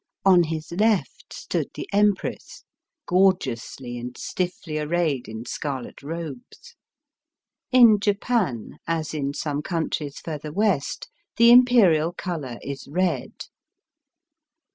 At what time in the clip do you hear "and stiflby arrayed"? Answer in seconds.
3.99-5.27